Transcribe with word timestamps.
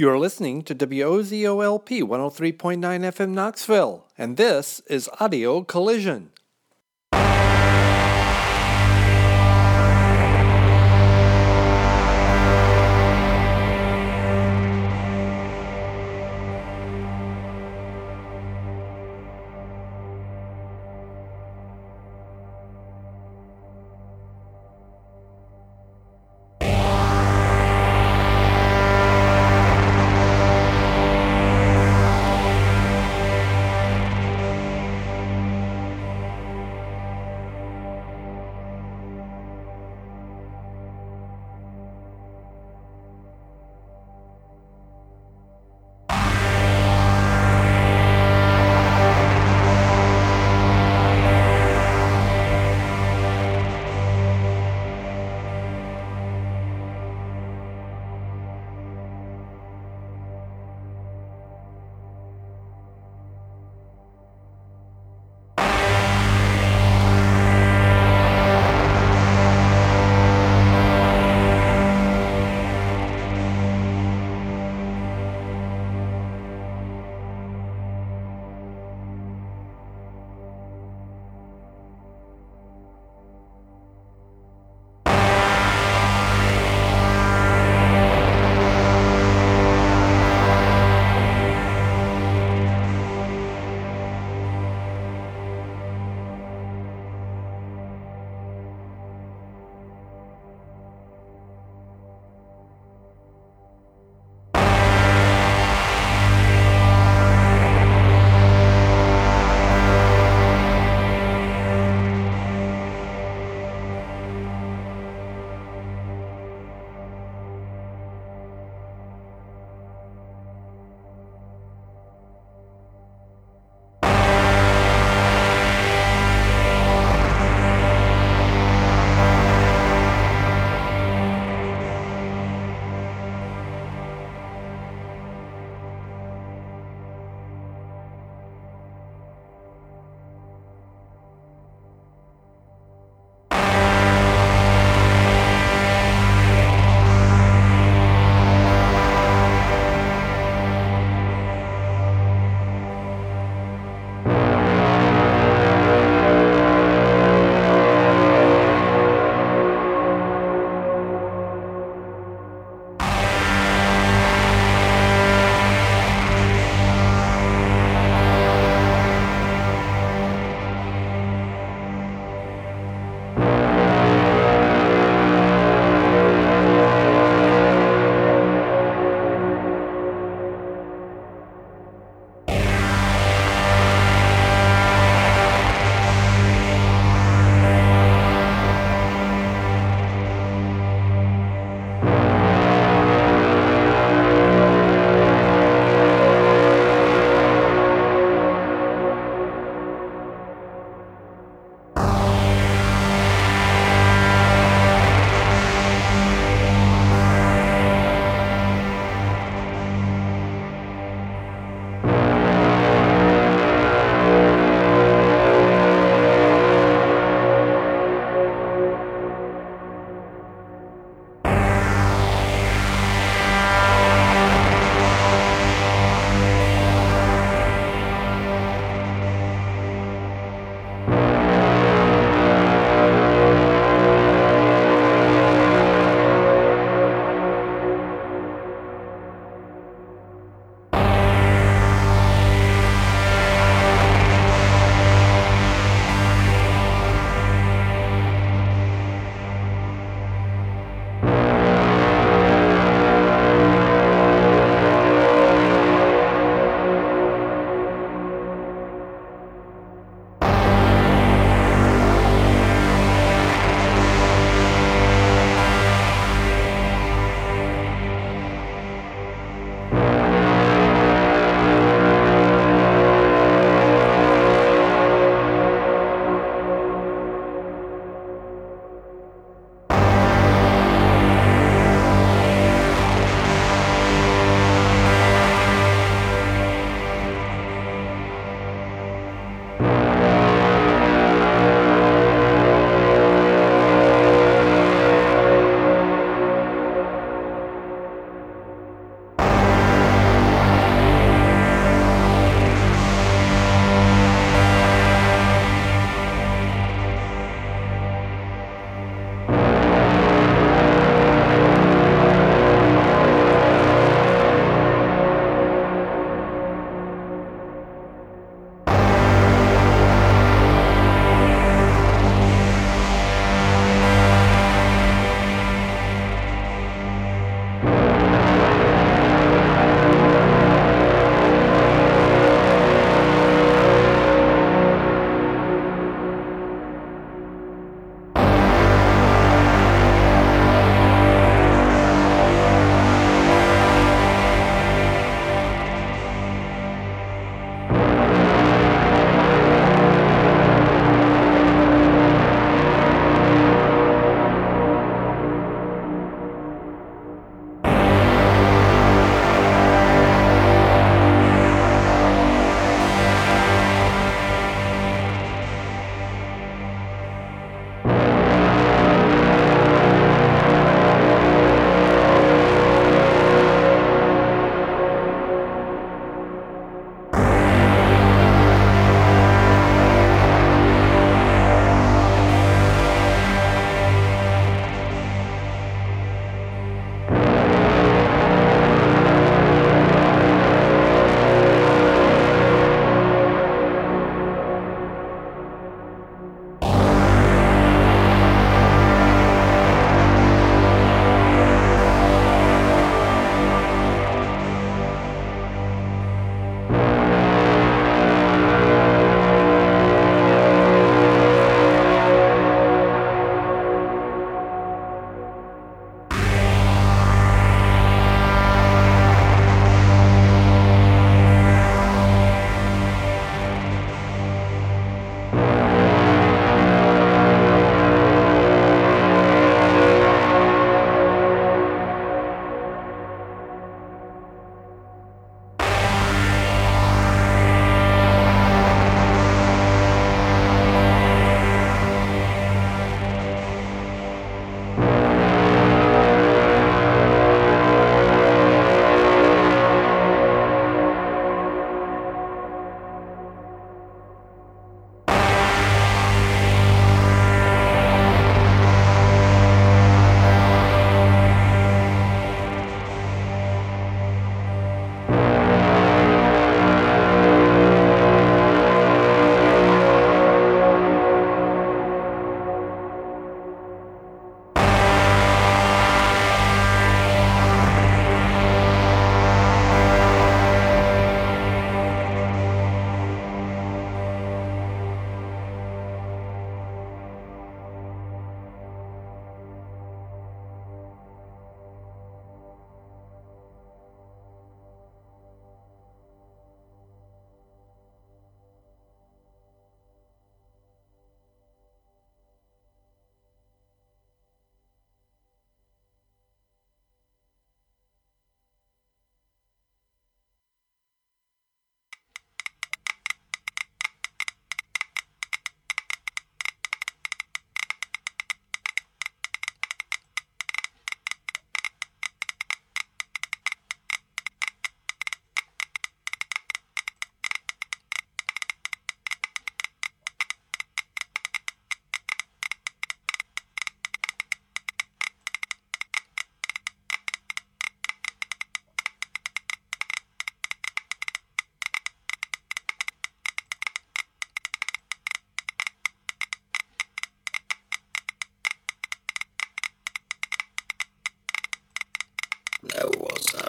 You're 0.00 0.18
listening 0.18 0.62
to 0.62 0.74
WOZOLP 0.74 2.00
103.9 2.00 2.78
FM 2.80 3.30
Knoxville, 3.32 4.06
and 4.16 4.38
this 4.38 4.80
is 4.86 5.10
Audio 5.20 5.62
Collision. 5.62 6.30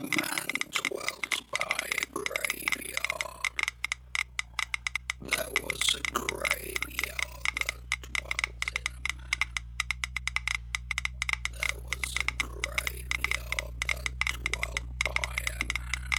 Was 0.02 0.10
a 0.10 0.22
man 0.22 0.48
dwelt 0.72 1.42
by 1.52 1.88
a 1.90 2.06
graveyard. 2.12 3.62
There 5.22 5.52
was 5.64 5.96
a 5.96 6.02
graveyard 6.12 7.46
that 7.60 7.82
dwelt 8.02 8.64
in 8.76 8.88
a 8.88 9.02
man. 9.18 9.42
There 11.54 11.78
was 11.84 12.16
a 12.16 12.26
graveyard 12.44 13.74
that 13.90 14.10
dwelt 14.34 14.86
by 15.06 15.36
a 15.50 15.62
man. 15.78 16.12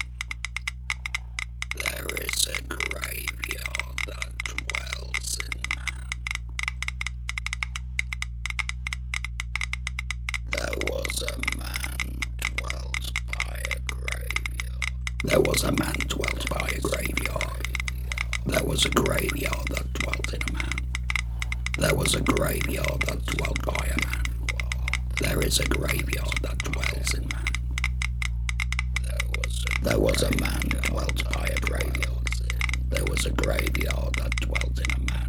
There 1.76 2.08
is 2.24 2.46
a 2.46 2.62
graveyard 2.62 3.98
that 4.06 4.32
dwells 4.44 5.38
in 5.38 5.56
man. 5.76 6.10
There 10.50 10.76
was 10.88 11.22
a 11.22 11.38
man 11.58 12.20
dwelt 12.56 13.12
by 13.32 13.58
a 13.70 13.78
graveyard. 13.80 14.84
There 15.24 15.40
was 15.40 15.64
a 15.64 15.72
man 15.72 15.94
dwelt 16.08 16.48
by 16.50 16.68
a 16.76 16.80
graveyard. 16.80 17.68
There 18.46 18.64
was 18.64 18.84
a 18.84 18.90
graveyard 19.22 19.68
that 19.68 19.92
dwelt 19.92 20.34
in 20.34 20.42
a 20.48 20.52
man. 20.52 20.74
There 21.78 21.94
was 21.94 22.14
a 22.14 22.20
graveyard 22.20 23.02
that 23.06 23.24
dwelt 23.24 23.64
by 23.64 23.86
a 23.86 24.06
man. 24.06 24.22
There 25.20 25.40
is 25.42 25.60
a 25.60 25.66
graveyard 25.68 26.38
that 26.42 26.58
dwells 26.58 27.14
in 27.14 27.28
man. 27.28 27.46
There 29.02 29.28
was 29.38 29.64
a, 29.64 29.84
there 29.84 30.00
was 30.00 30.22
a 30.24 30.36
man 30.40 30.62
dwelt 30.86 31.22
by 31.32 31.46
a 31.46 31.60
graveyard. 31.60 32.26
There 32.88 33.04
was 33.04 33.24
a 33.26 33.30
graveyard 33.30 34.14
that 34.16 34.34
dwelt 34.40 34.78
in 34.78 34.92
a 34.92 35.12
man. 35.12 35.28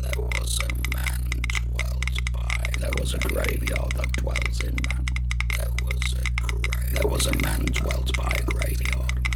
There 0.00 0.20
was 0.20 0.60
a 0.60 0.96
man 0.96 1.42
dwelt 1.66 2.32
by. 2.32 2.70
There 2.78 2.92
was 3.00 3.14
a 3.14 3.18
graveyard 3.18 3.92
that 3.96 4.12
dwells 4.12 4.60
in 4.62 4.76
man. 4.88 5.06
There 5.56 5.74
was 5.82 6.14
a 6.14 6.42
grave. 6.46 6.92
There 6.94 7.06
was 7.10 7.26
a 7.26 7.36
man 7.42 7.64
dwelt 7.64 8.16
by 8.16 8.32
a 8.38 8.44
graveyard. 8.44 9.28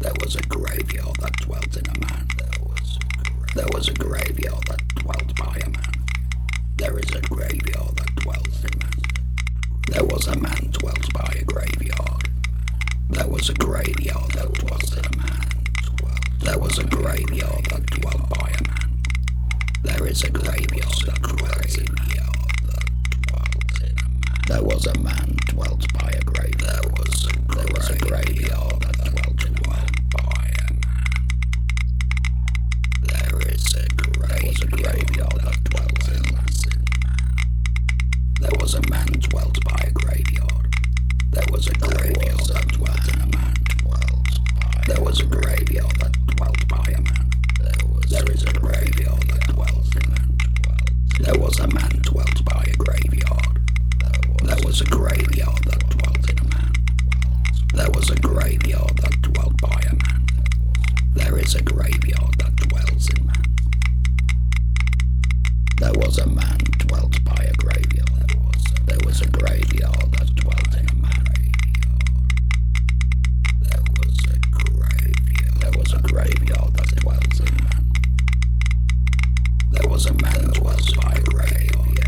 There 0.00 0.12
was 0.20 0.36
a 0.36 0.42
graveyard 0.42 1.16
that 1.20 1.32
dwelt 1.40 1.76
in 1.76 1.86
a 1.86 1.98
man. 2.00 2.28
There 2.36 2.62
was 2.62 2.98
a 2.98 3.30
gra- 3.30 3.43
there 3.54 3.66
was 3.72 3.88
a 3.88 3.94
graveyard 3.94 4.64
that 4.68 4.82
dwelt 4.96 5.36
by 5.36 5.56
a 5.64 5.68
man. 5.68 5.92
There 6.76 6.98
is 6.98 7.10
a 7.14 7.20
graveyard 7.22 7.96
that 7.96 8.14
dwells 8.16 8.64
in 8.64 8.78
man. 8.78 9.00
There 9.88 10.04
was 10.04 10.26
a 10.26 10.36
man 10.36 10.70
dwelt 10.72 11.12
by 11.12 11.36
a 11.40 11.44
graveyard. 11.44 12.28
There 13.10 13.28
was 13.28 13.48
a 13.50 13.54
graveyard 13.54 14.32
that 14.32 14.52
dwelt 14.54 14.96
in 14.96 15.04
a 15.06 15.16
man. 15.16 15.48
There 16.40 16.58
was 16.58 16.78
a 16.78 16.84
graveyard 16.84 17.64
that 17.70 17.86
dwelt 17.86 18.28
by 18.30 18.50
a 18.50 18.62
man. 18.68 19.02
There 19.82 20.06
is 20.06 20.22
a 20.24 20.30
graveyard 20.30 21.00
that 21.06 21.22
dwells 21.22 21.78
in 21.78 21.94
man. 21.94 22.10
There 24.48 24.62
was 24.62 24.86
a 24.86 24.98
man 24.98 25.36
dwelt 25.48 25.90
by 25.94 26.10
a 26.10 26.20
grave. 26.22 26.58
There 26.58 26.90
was 26.98 27.26
a 27.26 27.54
there 27.54 27.66
was 27.74 27.90
a 27.90 27.98
graveyard 27.98 28.82
that 28.82 28.96
dwelt 29.04 29.44
in 29.46 29.54
man 29.66 29.88
by 30.12 30.50
a 30.58 30.72
man. 30.72 30.80
There 33.02 33.40
is 33.52 33.74
a 33.74 33.88
there 34.28 34.42
was 34.44 34.60
a 34.62 34.66
graveyard 34.66 35.40
that 35.44 35.64
dwells 35.64 36.08
in 36.08 36.22
man. 36.34 36.46
There 38.40 38.56
was 38.60 38.74
a 38.74 38.82
man 38.90 39.06
dwelt 39.20 39.64
by 39.64 39.80
a 39.86 39.90
graveyard. 39.92 40.68
There 41.30 41.46
was 41.50 41.66
a 41.68 41.74
graveyard 41.74 42.40
that 42.52 42.68
dwelt 42.68 43.08
in 43.14 43.20
a 43.22 43.26
man. 43.36 43.54
There 44.86 45.00
was 45.14 45.20
a 45.20 45.26
graveyard 45.26 45.94
that 46.00 46.26
dwelt 46.26 46.66
by 46.66 46.90
a 46.90 47.00
man. 47.00 47.30
There 48.08 48.28
is 48.32 48.42
a 48.42 48.52
graveyard 48.52 49.22
that 49.28 49.46
dwells 49.46 49.94
in 49.94 50.10
man. 50.10 50.38
There 51.20 51.38
was 51.38 51.60
a 51.60 51.68
man 51.68 52.02
dwelt 52.02 52.44
by 52.44 52.66
a 52.66 52.76
graveyard. 52.76 53.60
There 54.42 54.58
was 54.66 54.80
a 54.80 54.84
graveyard 54.86 55.62
that 55.66 55.88
dwelt 55.88 56.28
in 56.28 56.38
a 56.40 56.48
man. 56.56 56.72
There 57.74 57.90
was 57.92 58.10
a 58.10 58.16
graveyard 58.16 58.96
that 58.96 59.22
dwelt 59.22 59.56
by 59.60 59.80
a 59.86 59.94
man. 59.94 60.26
There 61.14 61.38
is 61.38 61.54
a 61.54 61.62
graveyard 61.62 62.34
that 62.38 62.56
dwells 62.56 63.08
in 63.10 63.24
man. 63.24 63.54
There 65.78 65.94
was 65.94 66.18
a 66.18 66.26
man 66.26 66.58
dwelt 66.88 67.22
by 67.22 67.38
a 67.38 67.54
graveyard. 67.54 68.34
There 68.86 68.98
was 69.06 69.20
a 69.20 69.28
graveyard 69.28 70.10
that 70.10 70.34
dwelt 70.34 70.74
in 70.74 70.88
a 70.88 70.94
man. 70.94 71.03
Was 80.04 80.10
a 80.10 80.22
man 80.22 80.50
dwelt 80.52 80.96
by 80.96 81.12
a 81.12 81.20
graveyard. 81.22 81.98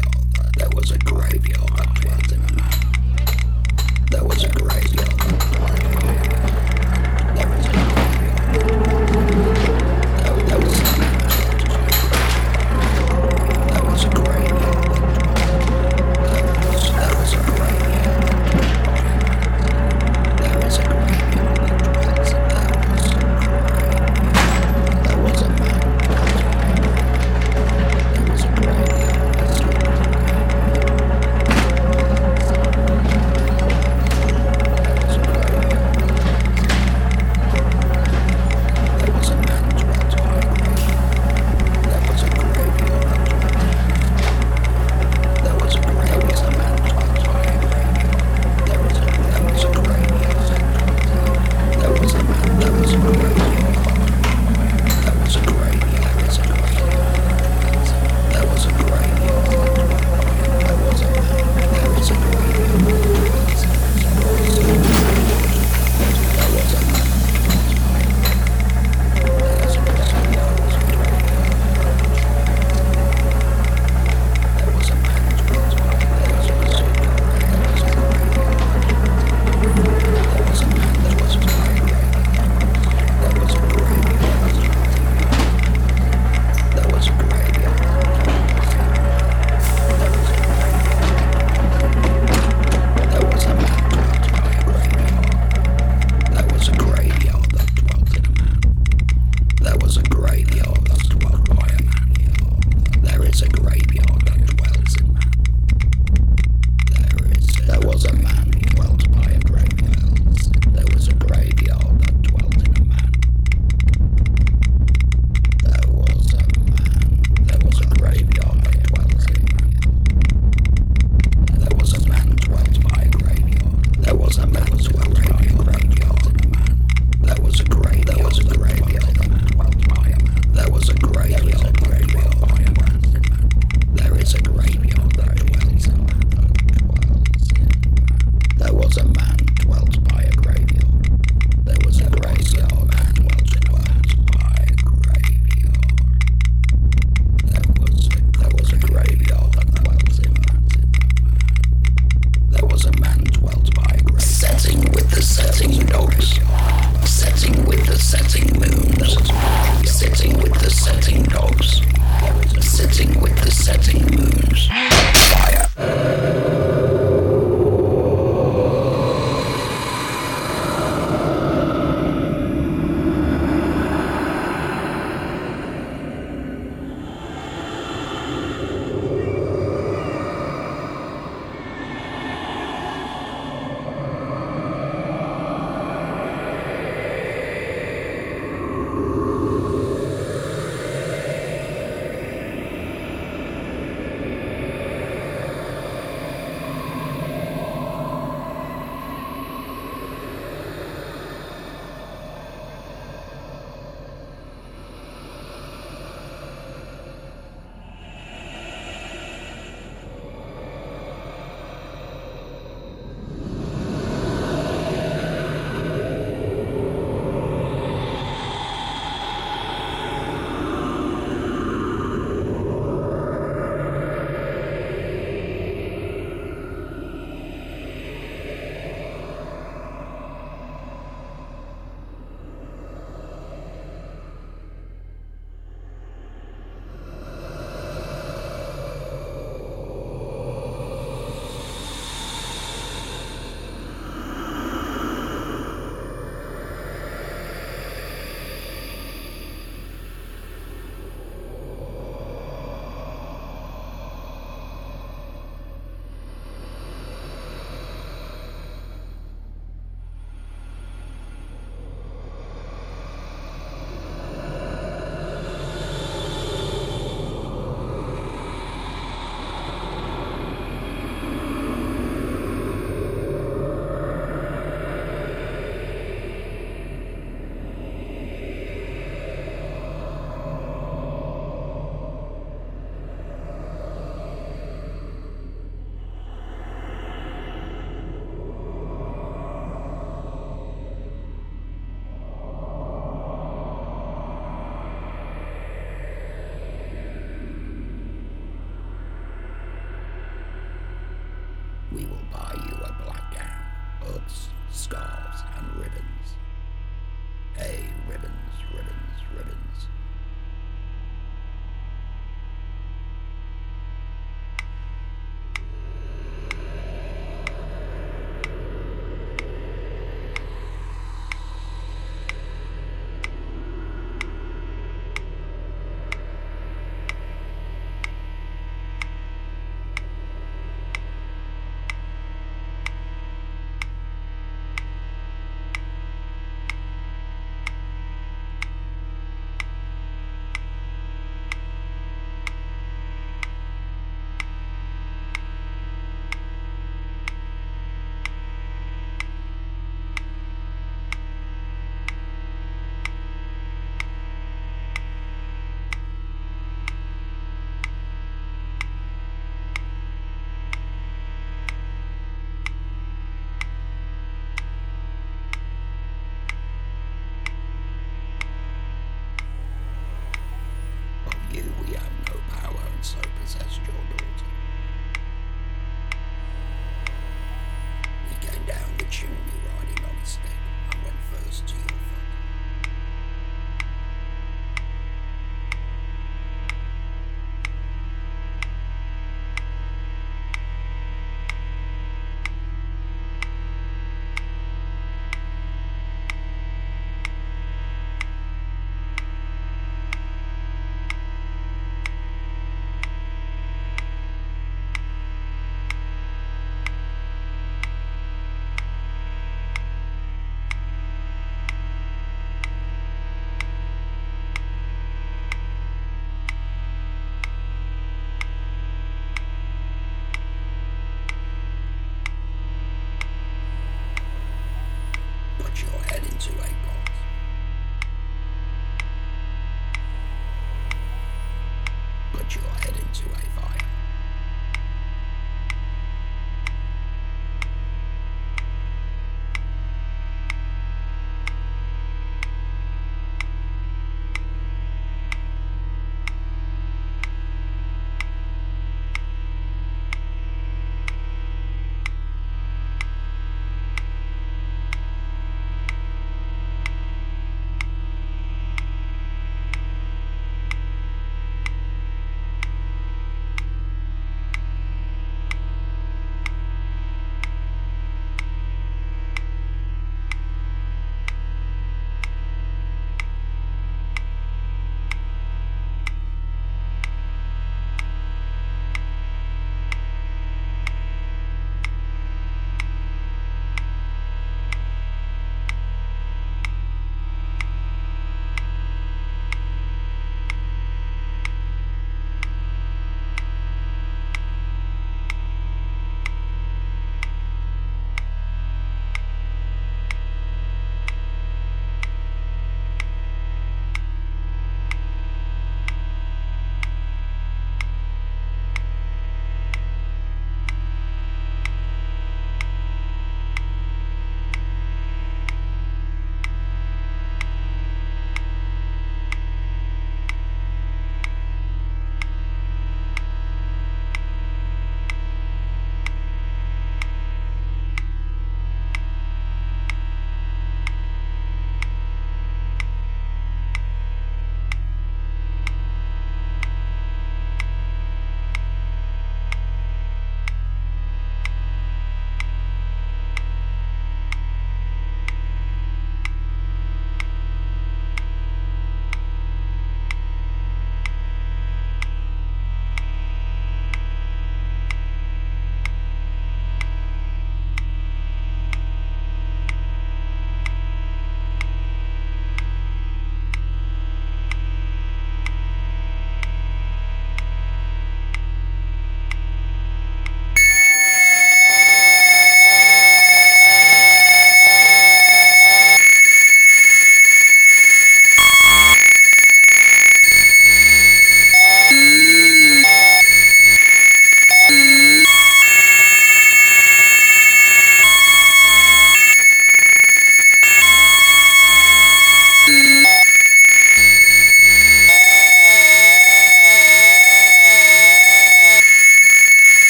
There 0.59 0.69
was 0.75 0.91
a 0.91 0.99
graveyard 0.99 1.76
that 1.76 1.95
dwelt 1.95 2.33
in 2.33 2.43
a 2.43 2.53
man. 2.53 2.73
There 4.11 4.25
was 4.25 4.45
a 4.45 4.49
graveyard 4.50 5.25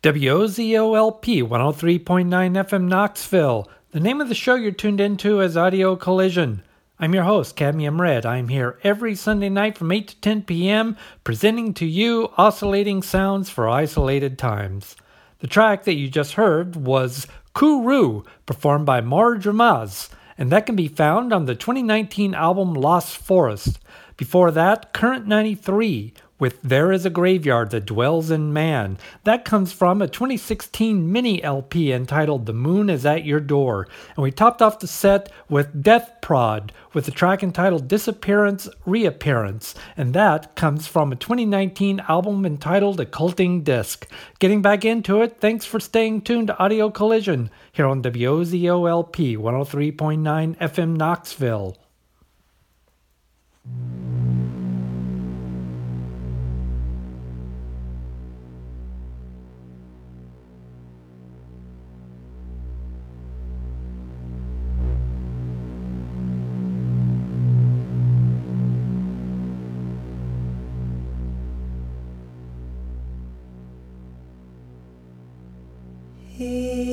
WOZOLP 0.00 1.42
103.9 1.42 2.28
FM 2.28 2.86
Knoxville. 2.86 3.68
The 3.90 3.98
name 3.98 4.20
of 4.20 4.28
the 4.28 4.34
show 4.36 4.54
you're 4.54 4.70
tuned 4.70 5.00
into 5.00 5.40
is 5.40 5.56
Audio 5.56 5.96
Collision. 5.96 6.62
I'm 7.00 7.14
your 7.14 7.24
host, 7.24 7.56
Cadmium 7.56 8.00
Red. 8.00 8.24
I'm 8.24 8.46
here 8.46 8.78
every 8.84 9.16
Sunday 9.16 9.48
night 9.48 9.76
from 9.76 9.90
8 9.90 10.06
to 10.06 10.20
10 10.20 10.42
p.m., 10.42 10.96
presenting 11.24 11.74
to 11.74 11.84
you 11.84 12.30
oscillating 12.36 13.02
sounds 13.02 13.50
for 13.50 13.68
isolated 13.68 14.38
times. 14.38 14.94
The 15.40 15.48
track 15.48 15.82
that 15.82 15.96
you 15.96 16.08
just 16.08 16.34
heard 16.34 16.76
was 16.76 17.26
Kuru, 17.52 18.22
performed 18.46 18.86
by 18.86 19.00
Marge 19.00 19.46
Ramaz, 19.46 20.10
and 20.38 20.52
that 20.52 20.64
can 20.64 20.76
be 20.76 20.86
found 20.86 21.32
on 21.32 21.46
the 21.46 21.56
2019 21.56 22.34
album 22.34 22.72
Lost 22.72 23.16
Forest. 23.16 23.80
Before 24.16 24.52
that, 24.52 24.92
Current 24.92 25.26
93 25.26 26.14
with 26.38 26.60
There 26.62 26.92
Is 26.92 27.04
a 27.04 27.10
Graveyard 27.10 27.70
That 27.70 27.86
Dwells 27.86 28.30
in 28.30 28.52
Man. 28.52 28.98
That 29.24 29.44
comes 29.44 29.72
from 29.72 30.00
a 30.00 30.08
2016 30.08 31.10
mini 31.10 31.42
LP 31.42 31.92
entitled 31.92 32.46
The 32.46 32.52
Moon 32.52 32.88
Is 32.88 33.04
at 33.04 33.24
Your 33.24 33.40
Door. 33.40 33.88
And 34.16 34.22
we 34.22 34.30
topped 34.30 34.62
off 34.62 34.78
the 34.78 34.86
set 34.86 35.32
with 35.48 35.82
Deathprod 35.82 36.70
with 36.92 37.04
the 37.06 37.10
track 37.10 37.42
entitled 37.42 37.88
Disappearance 37.88 38.68
Reappearance. 38.86 39.74
And 39.96 40.14
that 40.14 40.54
comes 40.54 40.86
from 40.86 41.12
a 41.12 41.16
2019 41.16 42.00
album 42.08 42.46
entitled 42.46 43.00
Occulting 43.00 43.64
Disk. 43.64 44.08
Getting 44.38 44.62
back 44.62 44.84
into 44.84 45.22
it, 45.22 45.38
thanks 45.40 45.64
for 45.64 45.80
staying 45.80 46.22
tuned 46.22 46.48
to 46.48 46.58
Audio 46.58 46.90
Collision 46.90 47.50
here 47.72 47.86
on 47.86 48.02
WOZOLP 48.02 49.36
103.9 49.36 50.58
FM 50.58 50.96
Knoxville. 50.96 51.76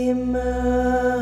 I 0.08 1.14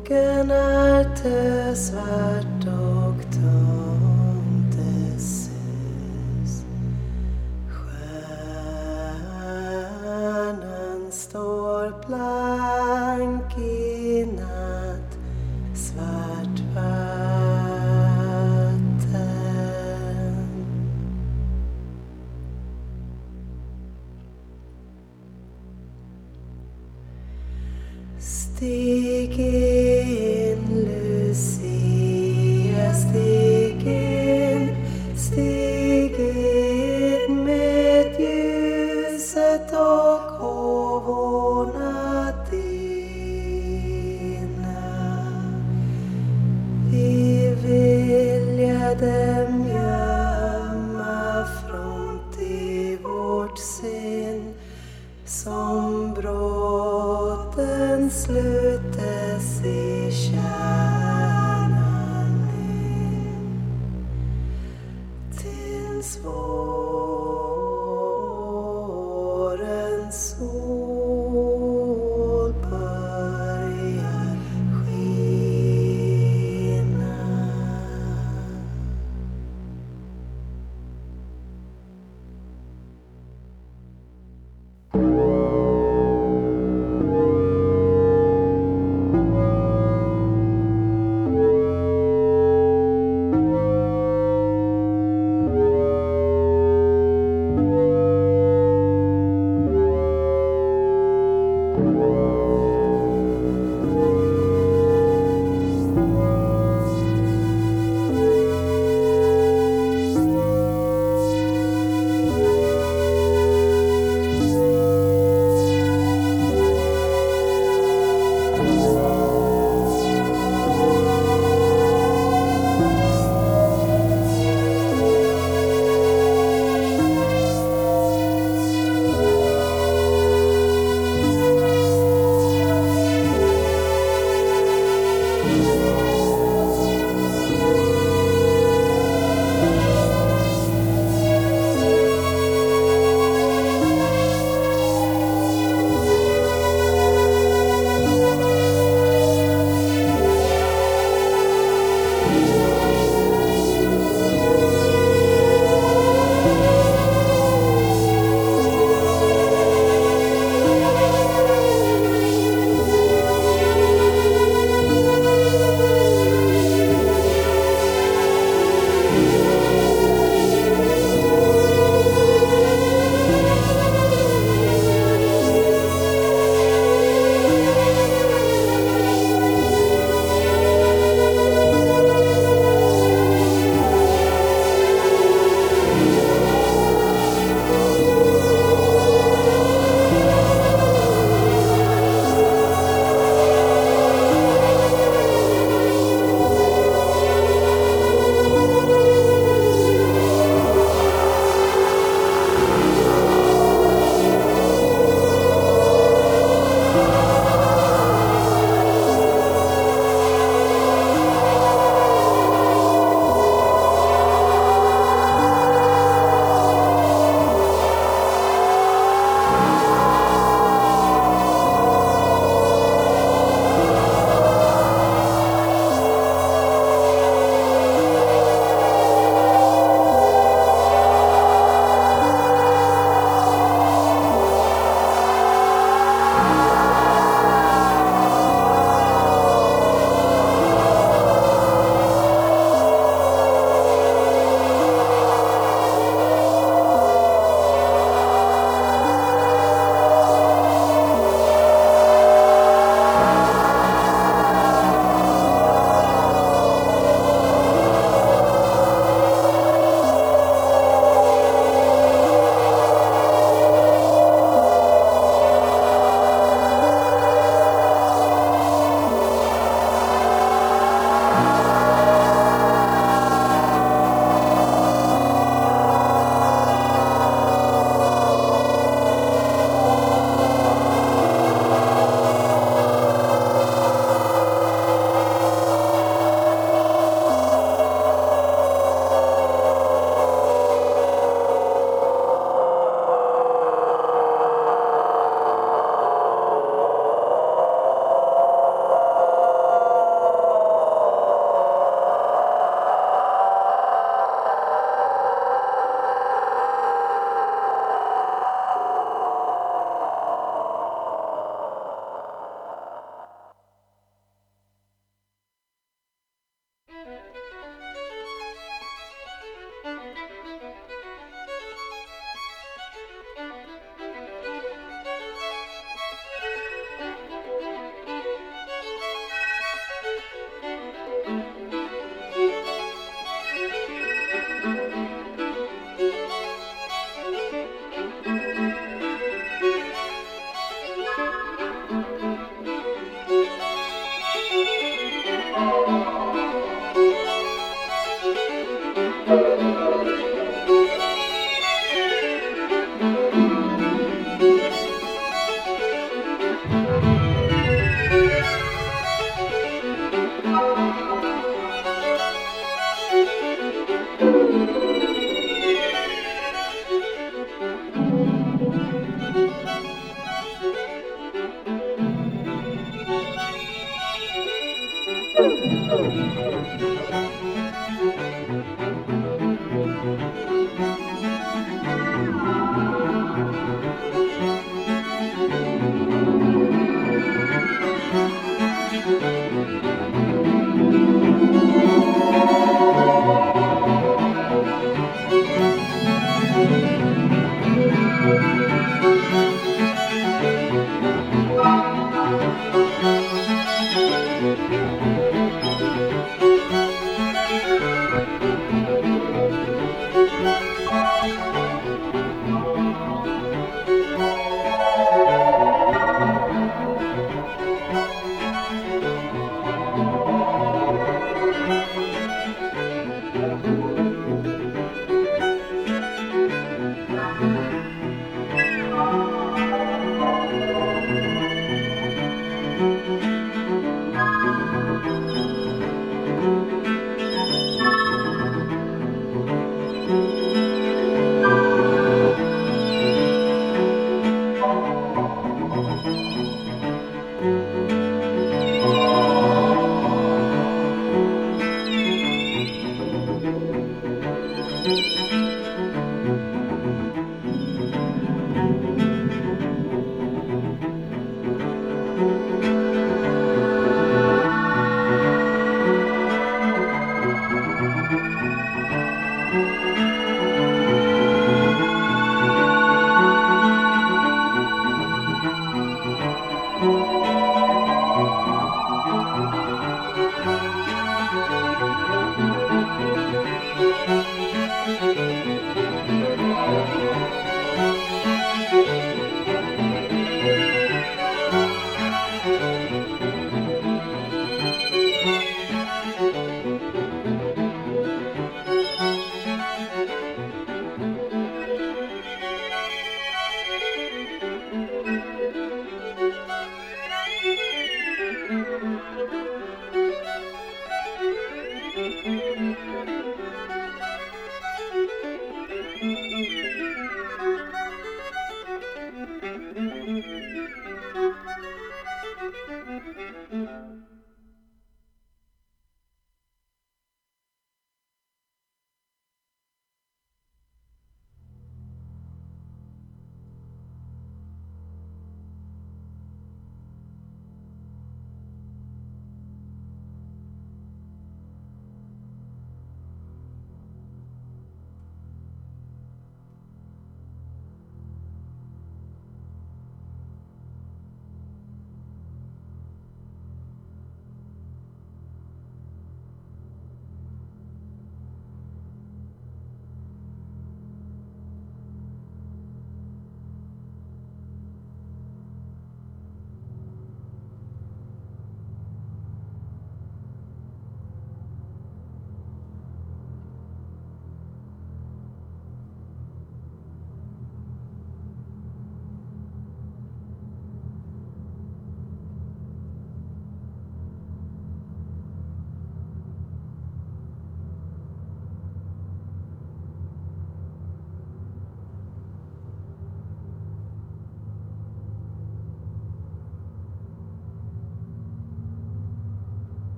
Morgen 0.00 0.50
altes 0.50 1.92
Wald. 1.92 2.59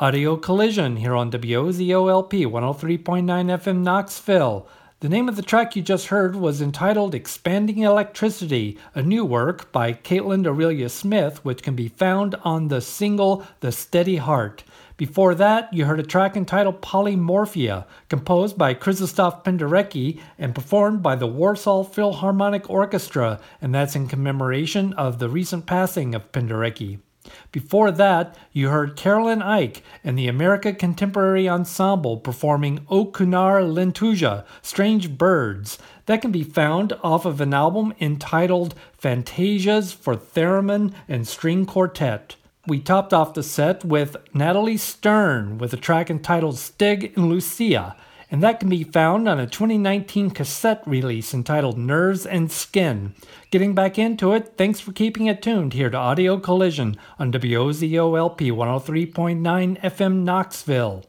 Audio 0.00 0.36
Collision 0.36 0.98
here 0.98 1.16
on 1.16 1.28
WOZOLP 1.28 2.46
103.9 2.46 3.02
FM 3.02 3.78
Knoxville. 3.78 4.68
The 5.00 5.08
name 5.08 5.28
of 5.28 5.34
the 5.34 5.42
track 5.42 5.74
you 5.74 5.82
just 5.82 6.06
heard 6.06 6.36
was 6.36 6.62
entitled 6.62 7.16
Expanding 7.16 7.78
Electricity, 7.78 8.78
a 8.94 9.02
new 9.02 9.24
work 9.24 9.72
by 9.72 9.92
Kaitlyn 9.92 10.46
Aurelia 10.46 10.88
Smith, 10.88 11.44
which 11.44 11.64
can 11.64 11.74
be 11.74 11.88
found 11.88 12.36
on 12.44 12.68
the 12.68 12.80
single 12.80 13.44
The 13.58 13.72
Steady 13.72 14.18
Heart. 14.18 14.62
Before 14.96 15.34
that, 15.34 15.74
you 15.74 15.86
heard 15.86 15.98
a 15.98 16.04
track 16.04 16.36
entitled 16.36 16.80
Polymorphia, 16.80 17.84
composed 18.08 18.56
by 18.56 18.74
Krzysztof 18.74 19.42
Penderecki 19.42 20.20
and 20.38 20.54
performed 20.54 21.02
by 21.02 21.16
the 21.16 21.26
Warsaw 21.26 21.82
Philharmonic 21.82 22.70
Orchestra, 22.70 23.40
and 23.60 23.74
that's 23.74 23.96
in 23.96 24.06
commemoration 24.06 24.92
of 24.92 25.18
the 25.18 25.28
recent 25.28 25.66
passing 25.66 26.14
of 26.14 26.30
Penderecki. 26.30 27.00
Before 27.52 27.90
that, 27.90 28.36
you 28.52 28.68
heard 28.68 28.96
Carolyn 28.96 29.42
Eyck 29.42 29.82
and 30.04 30.18
the 30.18 30.28
America 30.28 30.72
Contemporary 30.72 31.48
Ensemble 31.48 32.18
performing 32.18 32.86
O 32.88 33.06
Kunar 33.06 33.62
Lentuja, 33.62 34.44
Strange 34.62 35.16
Birds. 35.16 35.78
That 36.06 36.22
can 36.22 36.32
be 36.32 36.44
found 36.44 36.92
off 37.02 37.24
of 37.24 37.40
an 37.40 37.54
album 37.54 37.92
entitled 38.00 38.74
Fantasias 39.00 39.92
for 39.92 40.16
Theremin 40.16 40.92
and 41.08 41.26
String 41.26 41.66
Quartet. 41.66 42.36
We 42.66 42.80
topped 42.80 43.14
off 43.14 43.34
the 43.34 43.42
set 43.42 43.84
with 43.84 44.16
Natalie 44.34 44.76
Stern 44.76 45.58
with 45.58 45.72
a 45.72 45.78
track 45.78 46.10
entitled 46.10 46.58
Stig 46.58 47.12
and 47.16 47.28
Lucia 47.28 47.96
and 48.30 48.42
that 48.42 48.60
can 48.60 48.68
be 48.68 48.84
found 48.84 49.28
on 49.28 49.40
a 49.40 49.46
2019 49.46 50.30
cassette 50.30 50.82
release 50.86 51.32
entitled 51.32 51.78
Nerves 51.78 52.26
and 52.26 52.52
Skin. 52.52 53.14
Getting 53.50 53.74
back 53.74 53.98
into 53.98 54.32
it, 54.32 54.54
thanks 54.56 54.80
for 54.80 54.92
keeping 54.92 55.26
it 55.26 55.40
tuned 55.40 55.72
here 55.72 55.90
to 55.90 55.96
Audio 55.96 56.38
Collision 56.38 56.96
on 57.18 57.32
WOZOLP 57.32 58.52
103.9 58.52 59.80
FM 59.80 60.22
Knoxville. 60.24 61.07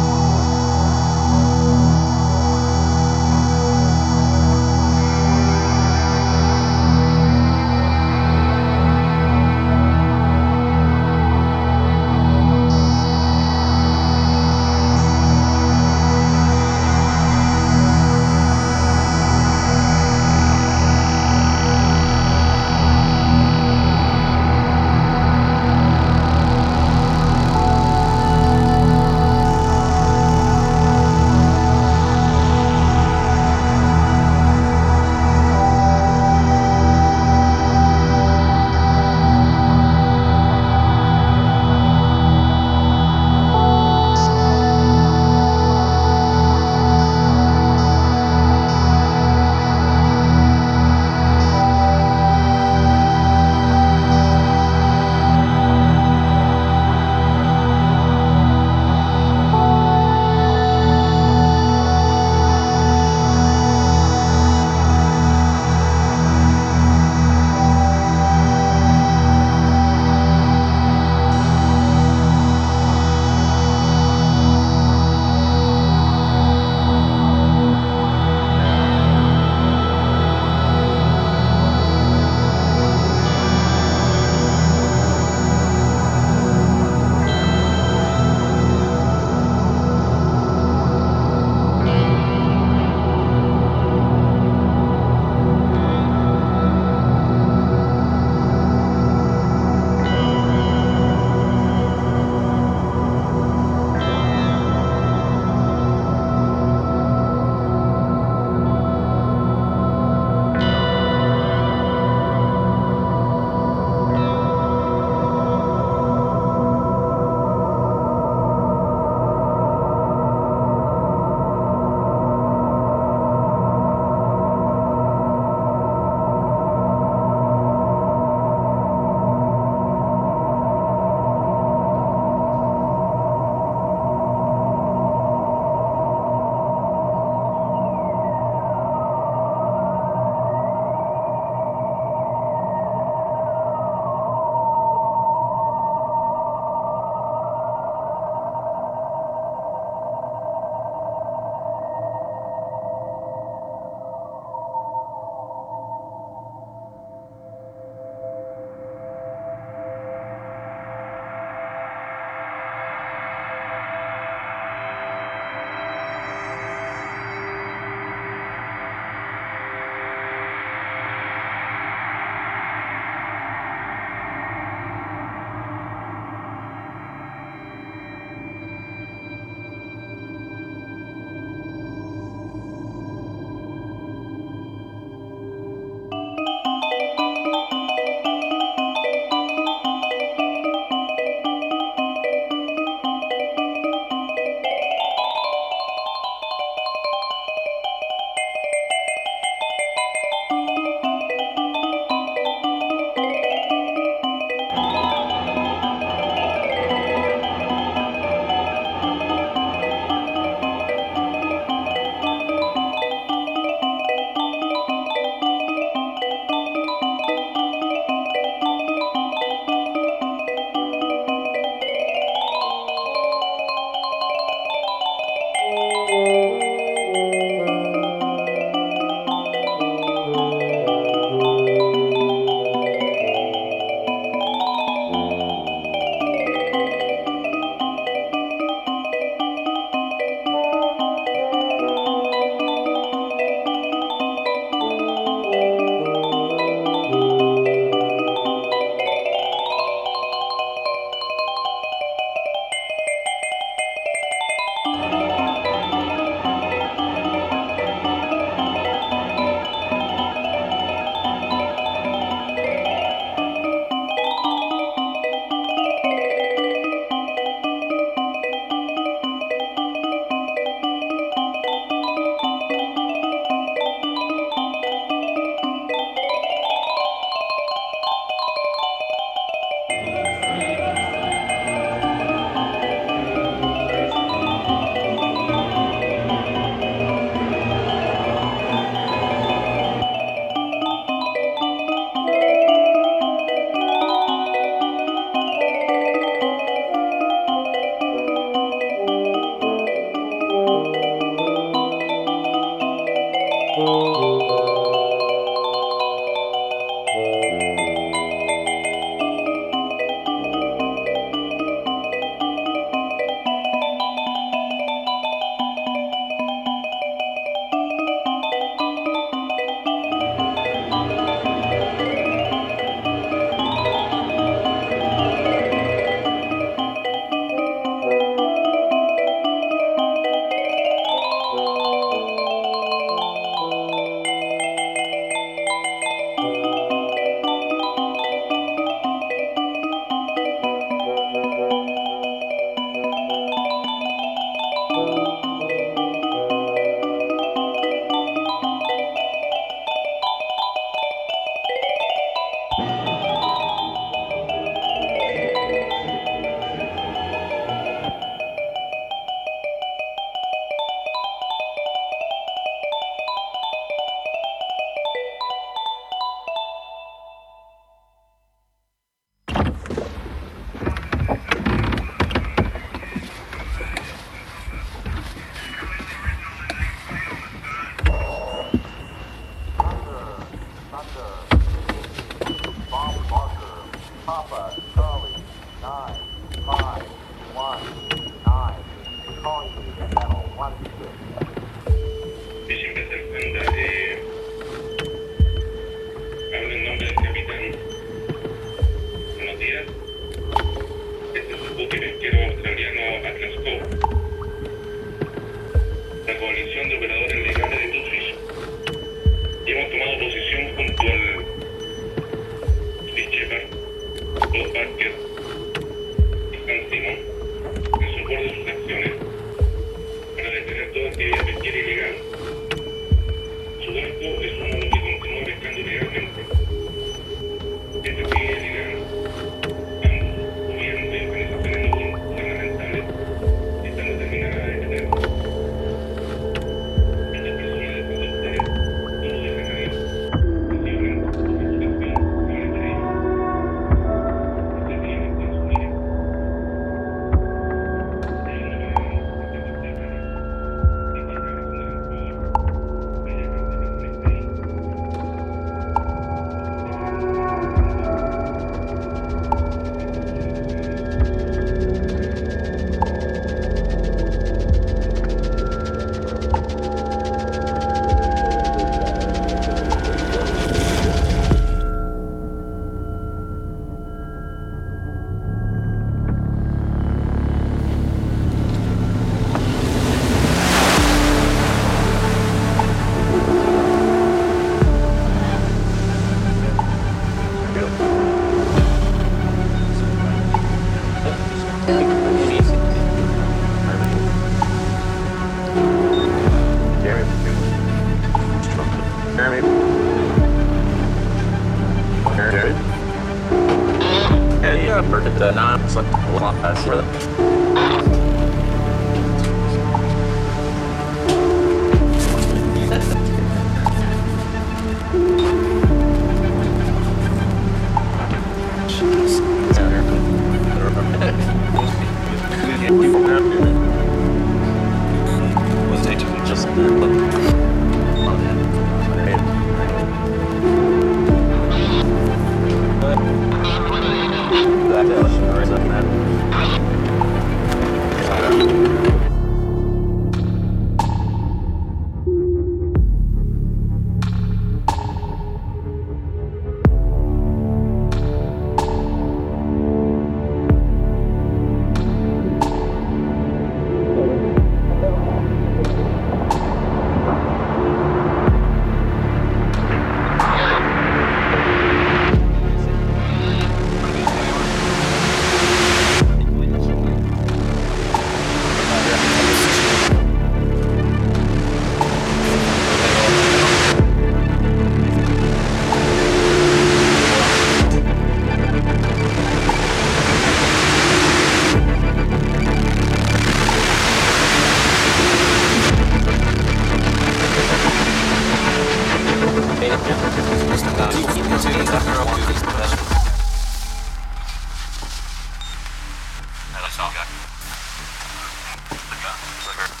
Clicker. 599.61 600.00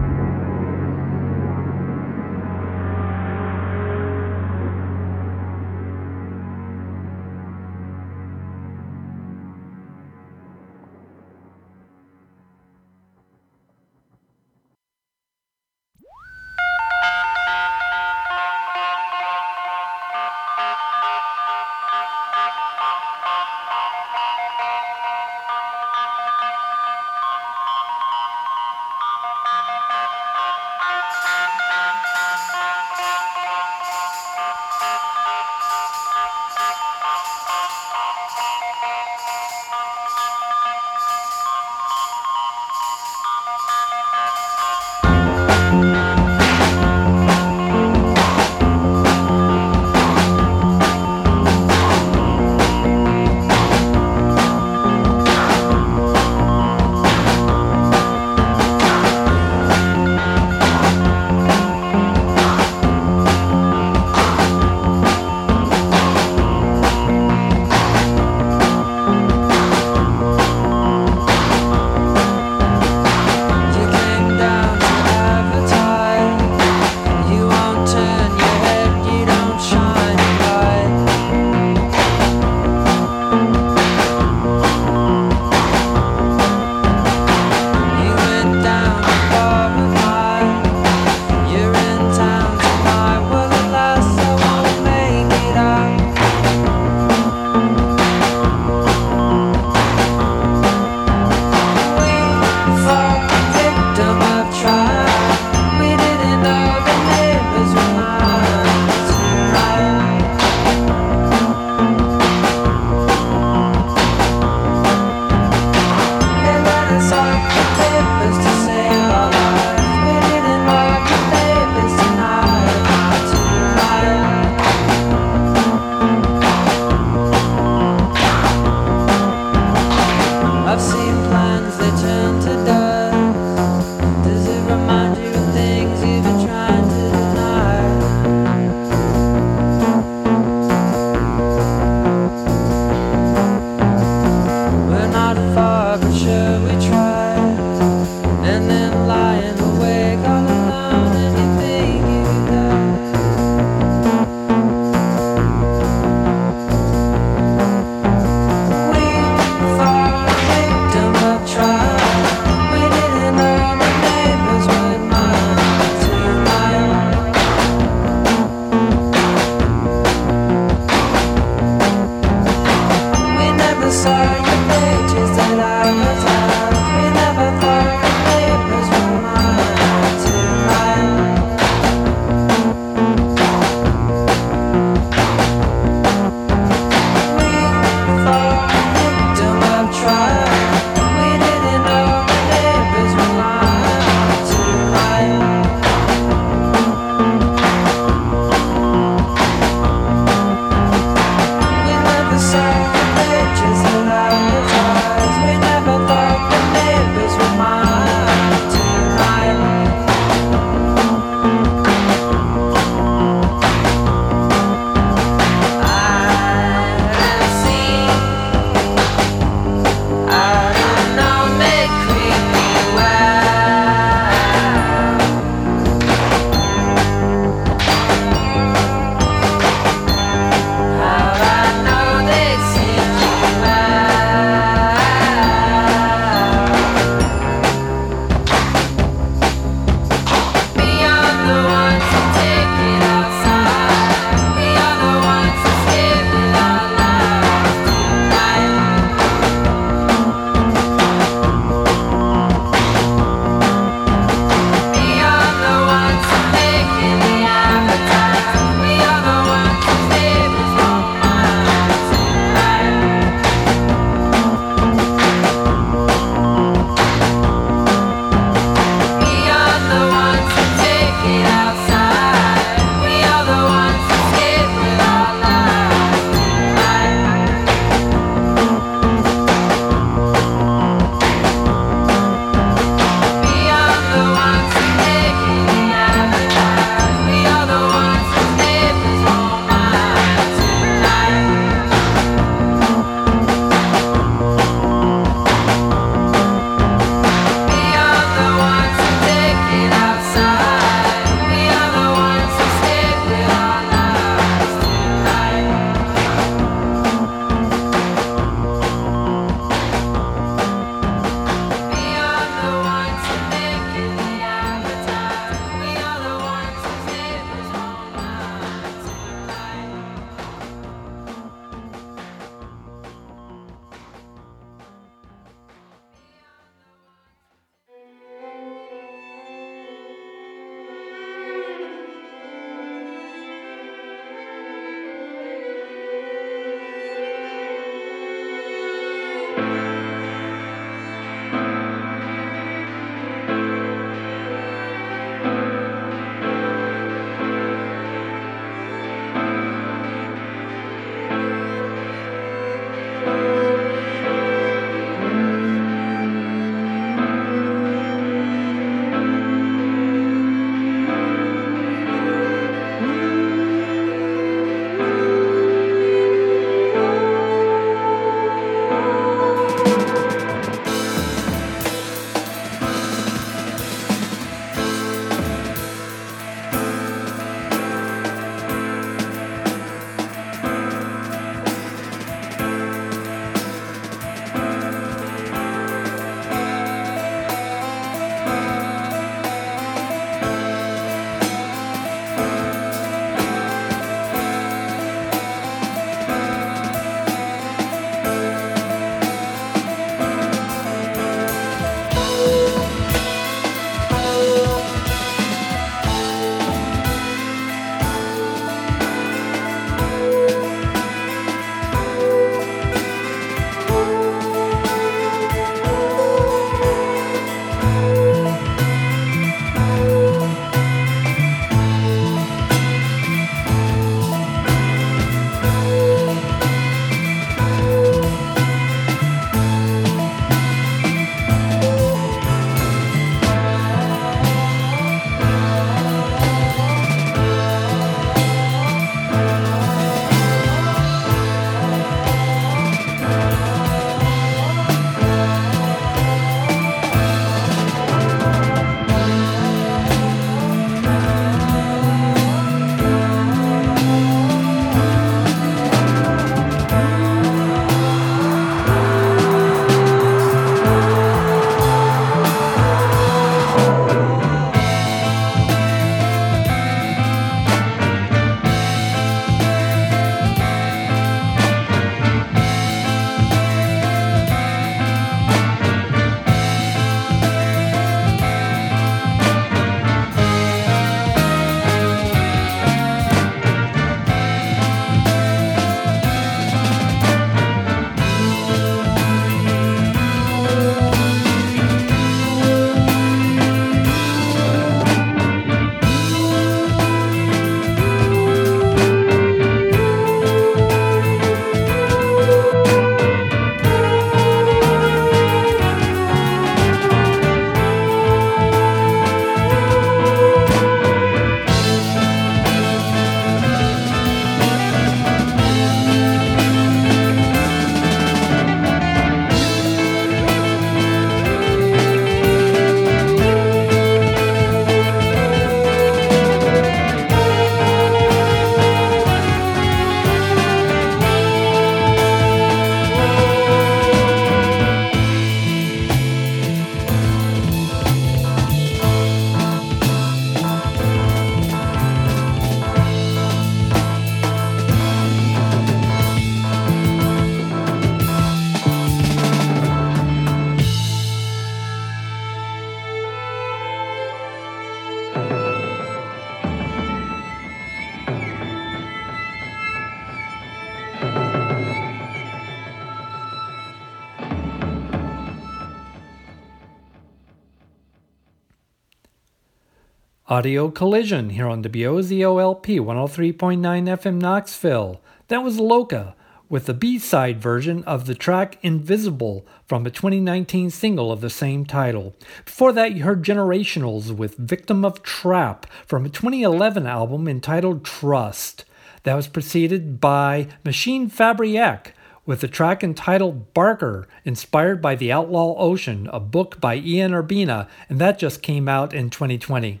Audio 570.50 570.90
Collision 570.90 571.50
here 571.50 571.68
on 571.68 571.80
WOZOLP 571.80 572.98
103.9 572.98 573.54
FM 573.54 574.40
Knoxville. 574.40 575.20
That 575.46 575.62
was 575.62 575.78
Loca 575.78 576.34
with 576.68 576.86
the 576.86 576.92
B 576.92 577.20
side 577.20 577.62
version 577.62 578.02
of 578.02 578.26
the 578.26 578.34
track 578.34 578.76
Invisible 578.82 579.64
from 579.86 580.04
a 580.04 580.10
2019 580.10 580.90
single 580.90 581.30
of 581.30 581.40
the 581.40 581.50
same 581.50 581.84
title. 581.84 582.34
Before 582.64 582.92
that, 582.94 583.12
you 583.12 583.22
heard 583.22 583.44
Generationals 583.44 584.34
with 584.34 584.56
Victim 584.56 585.04
of 585.04 585.22
Trap 585.22 585.86
from 586.04 586.26
a 586.26 586.28
2011 586.28 587.06
album 587.06 587.46
entitled 587.46 588.04
Trust. 588.04 588.84
That 589.22 589.36
was 589.36 589.46
preceded 589.46 590.20
by 590.20 590.66
Machinefabriek 590.84 592.06
with 592.44 592.60
the 592.60 592.66
track 592.66 593.04
entitled 593.04 593.72
Barker, 593.72 594.26
inspired 594.44 595.00
by 595.00 595.14
The 595.14 595.30
Outlaw 595.30 595.76
Ocean, 595.78 596.28
a 596.32 596.40
book 596.40 596.80
by 596.80 596.96
Ian 596.96 597.30
Urbina, 597.30 597.86
and 598.08 598.18
that 598.18 598.40
just 598.40 598.62
came 598.62 598.88
out 598.88 599.14
in 599.14 599.30
2020. 599.30 600.00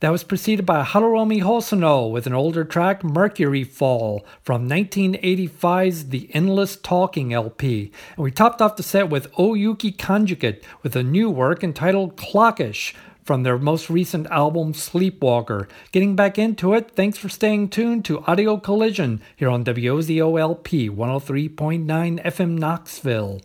That 0.00 0.12
was 0.12 0.24
preceded 0.24 0.64
by 0.64 0.82
Haruomi 0.82 1.42
Hosono 1.42 2.10
with 2.10 2.26
an 2.26 2.32
older 2.32 2.64
track, 2.64 3.04
Mercury 3.04 3.64
Fall, 3.64 4.24
from 4.42 4.66
1985's 4.66 6.08
The 6.08 6.30
Endless 6.32 6.76
Talking 6.76 7.34
LP. 7.34 7.92
And 8.16 8.24
we 8.24 8.30
topped 8.30 8.62
off 8.62 8.76
the 8.76 8.82
set 8.82 9.10
with 9.10 9.30
O 9.36 9.52
Yuki 9.52 9.92
Conjugate 9.92 10.64
with 10.82 10.96
a 10.96 11.02
new 11.02 11.28
work 11.28 11.62
entitled 11.62 12.16
Clockish 12.16 12.94
from 13.24 13.42
their 13.42 13.58
most 13.58 13.90
recent 13.90 14.26
album, 14.28 14.72
Sleepwalker. 14.72 15.68
Getting 15.92 16.16
back 16.16 16.38
into 16.38 16.72
it, 16.72 16.92
thanks 16.92 17.18
for 17.18 17.28
staying 17.28 17.68
tuned 17.68 18.06
to 18.06 18.24
Audio 18.24 18.56
Collision 18.56 19.20
here 19.36 19.50
on 19.50 19.64
WOZOLP 19.64 20.88
103.9 20.88 22.24
FM 22.24 22.58
Knoxville. 22.58 23.42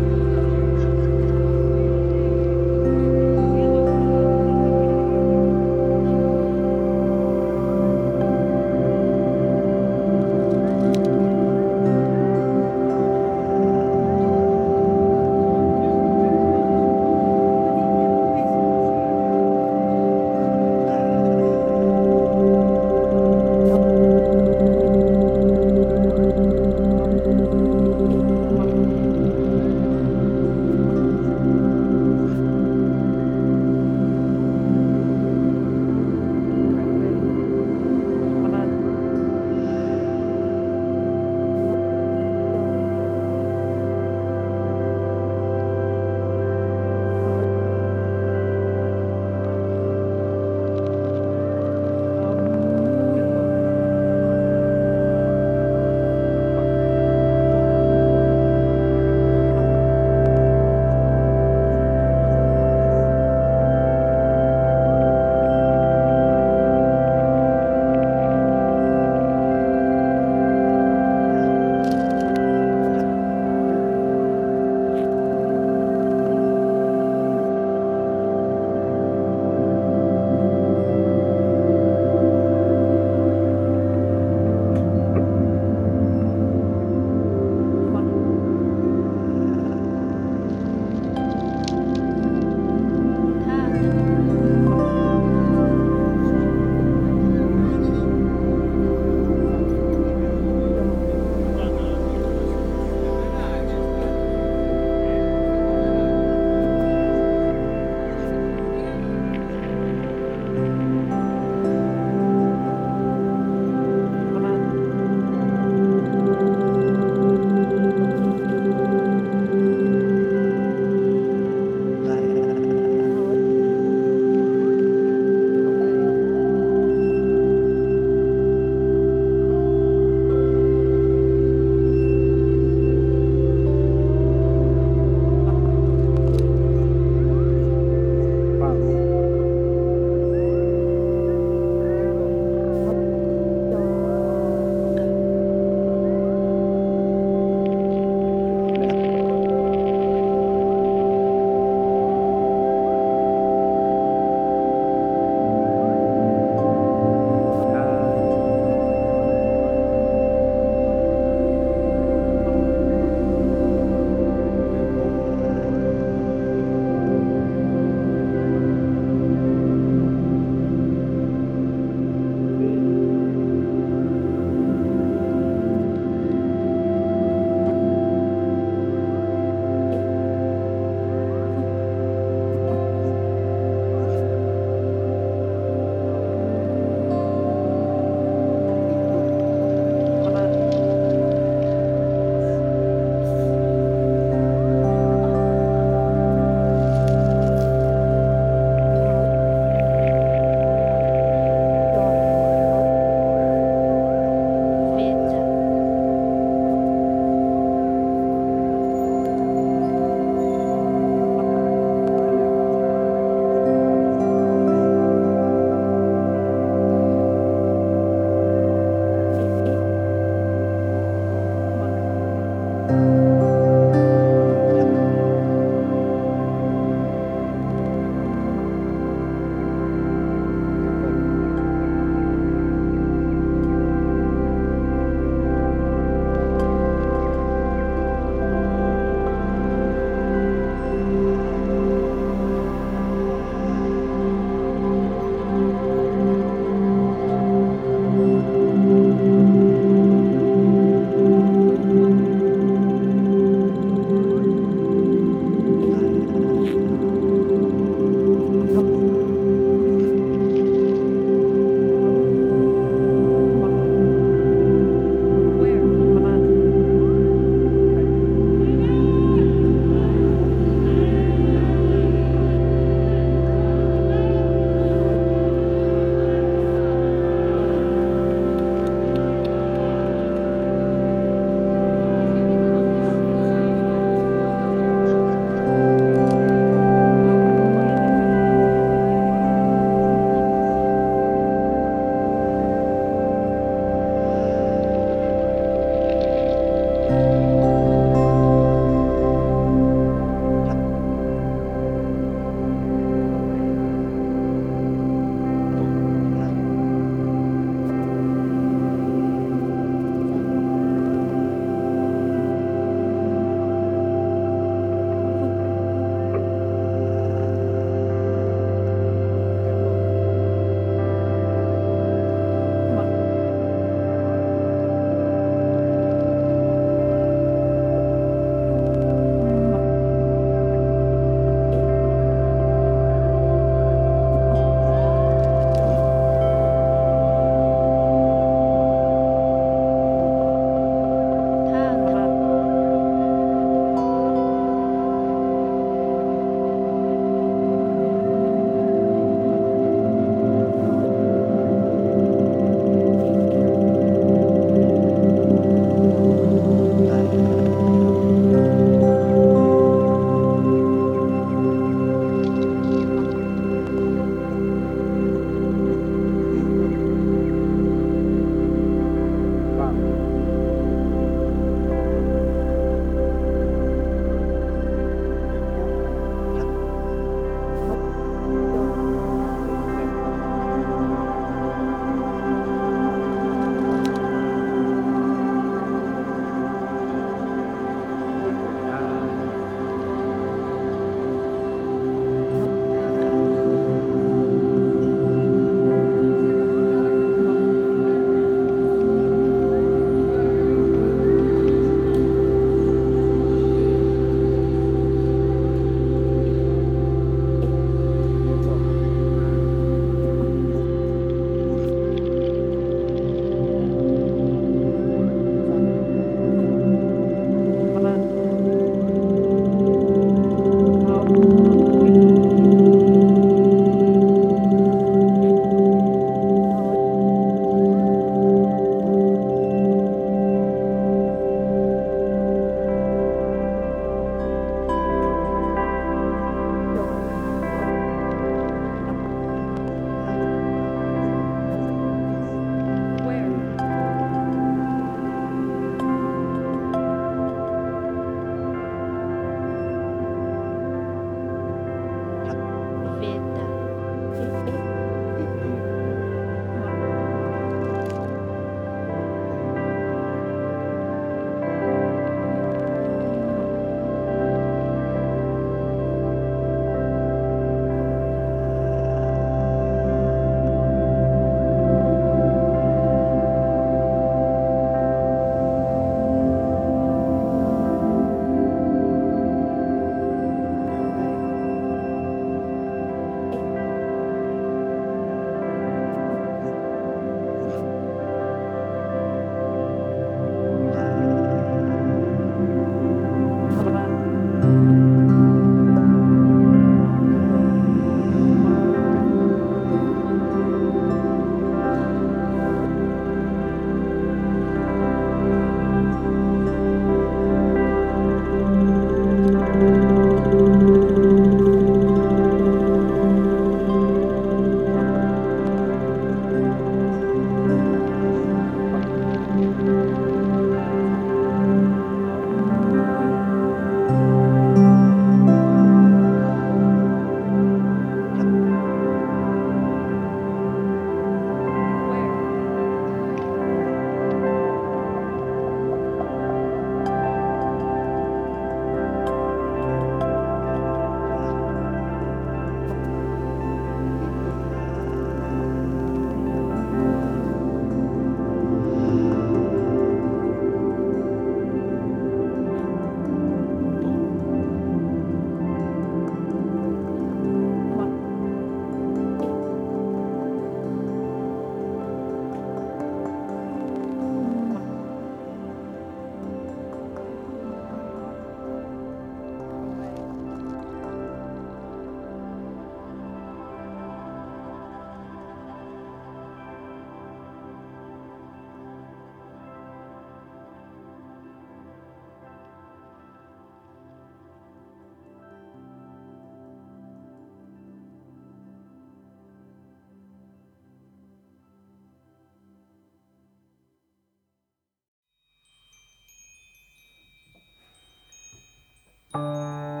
This 599.33 600.00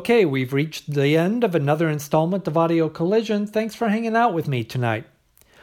Okay, 0.00 0.24
we've 0.24 0.54
reached 0.54 0.94
the 0.94 1.14
end 1.14 1.44
of 1.44 1.54
another 1.54 1.86
installment 1.90 2.48
of 2.48 2.56
Audio 2.56 2.88
Collision. 2.88 3.46
Thanks 3.46 3.74
for 3.74 3.90
hanging 3.90 4.16
out 4.16 4.32
with 4.32 4.48
me 4.48 4.64
tonight. 4.64 5.04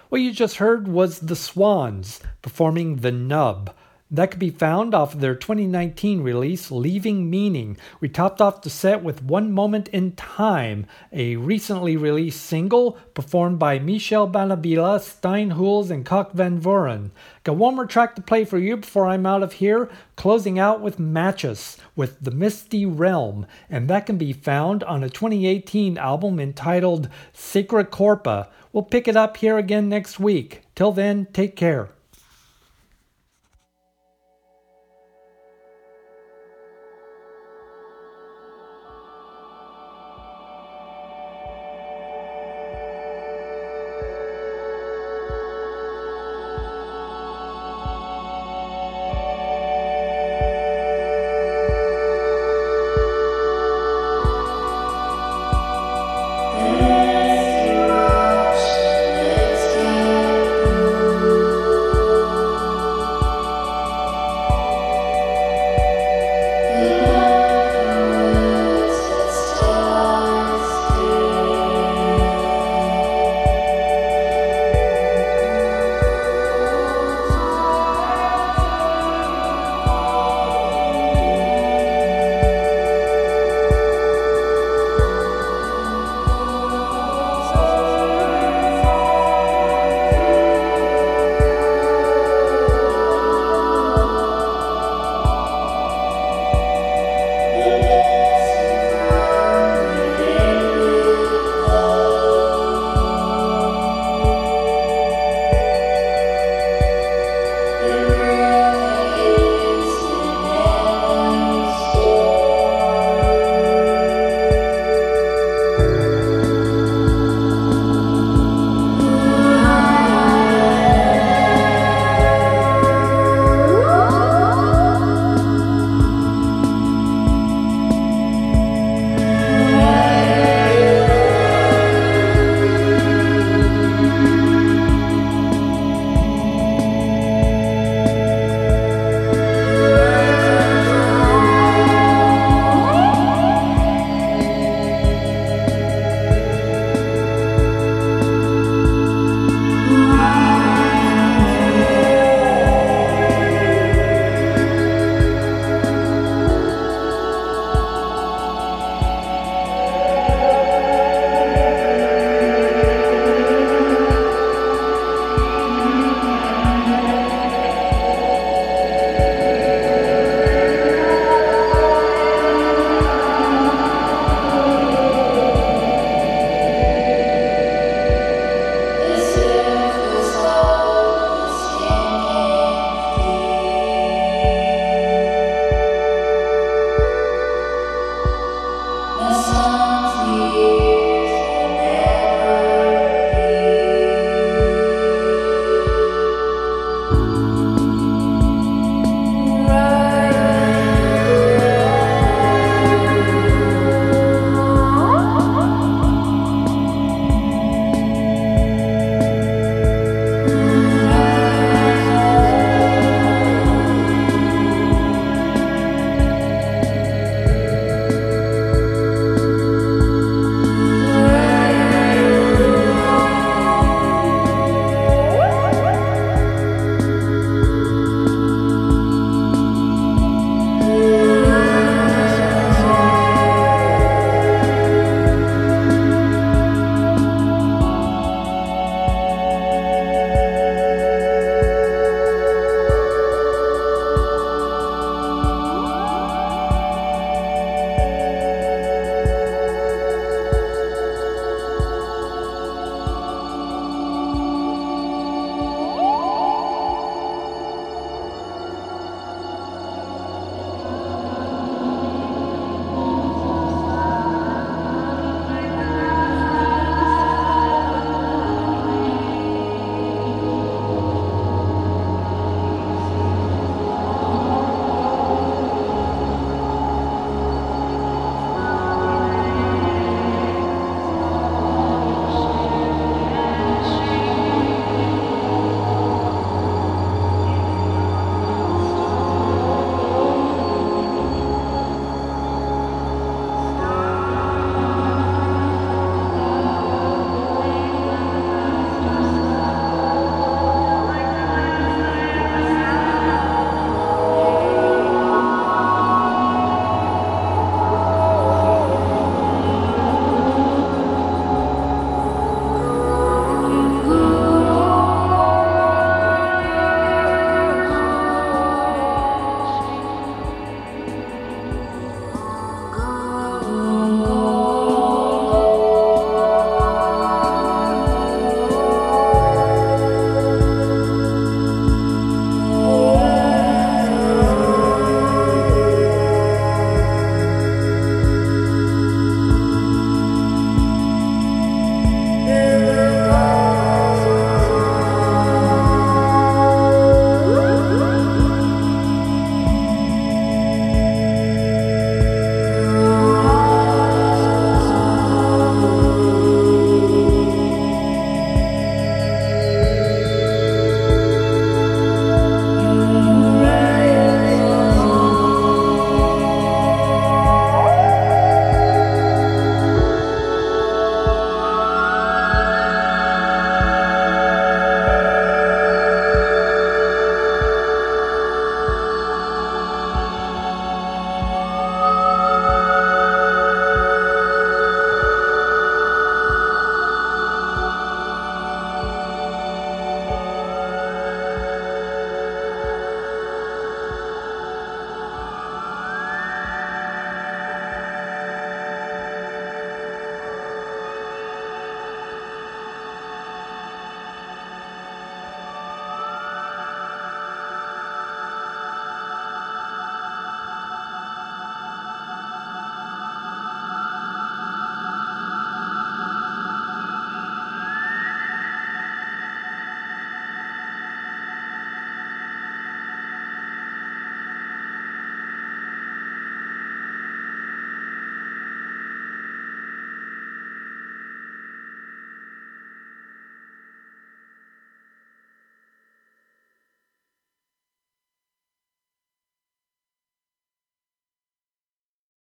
What 0.10 0.22
you 0.22 0.32
just 0.32 0.58
heard 0.58 0.88
was 0.88 1.22
The 1.22 1.36
Swans 1.36 2.20
performing 2.44 2.98
The 2.98 3.12
Nub. 3.12 3.74
That 4.10 4.32
could 4.32 4.40
be 4.40 4.52
found 4.52 4.96
off 4.96 5.14
of 5.14 5.20
their 5.20 5.36
2019 5.36 6.22
release, 6.22 6.72
Leaving 6.72 7.30
Meaning. 7.30 7.76
We 8.00 8.08
topped 8.08 8.40
off 8.40 8.62
the 8.62 8.70
set 8.70 9.04
with 9.04 9.22
One 9.22 9.52
Moment 9.52 9.90
in 9.90 10.14
Time, 10.14 10.86
a 11.12 11.36
recently 11.36 11.98
released 11.98 12.42
single 12.46 12.94
performed 13.14 13.60
by 13.60 13.80
Michel 13.80 14.26
Banabila, 14.26 15.02
Stein 15.02 15.50
Huls, 15.50 15.92
and 15.92 16.06
Kok 16.06 16.32
Van 16.32 16.58
Voren. 16.58 17.12
Got 17.44 17.58
one 17.58 17.76
more 17.76 17.86
track 17.86 18.16
to 18.16 18.22
play 18.22 18.46
for 18.46 18.58
you 18.58 18.78
before 18.78 19.08
I'm 19.08 19.26
out 19.26 19.44
of 19.44 19.54
here, 19.54 19.90
closing 20.16 20.58
out 20.58 20.80
with 20.80 21.00
Matches 21.00 21.76
with 21.94 22.18
The 22.22 22.32
Misty 22.32 22.86
Realm, 22.86 23.46
and 23.70 23.90
that 23.90 24.06
can 24.06 24.18
be 24.18 24.32
found 24.32 24.86
on 24.86 25.04
a 25.04 25.10
2018 25.10 25.98
album 25.98 26.40
entitled 26.40 27.10
Sacra 27.34 27.84
Corpa. 27.84 28.48
We'll 28.72 28.84
pick 28.84 29.10
it 29.10 29.18
up 29.18 29.36
here 29.36 29.58
again 29.58 29.90
next 29.90 30.18
week. 30.18 30.62
Till 30.76 30.94
then, 30.94 31.28
take 31.34 31.58
care. 31.58 31.90